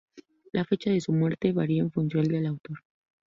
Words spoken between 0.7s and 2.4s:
de su muerte varía en función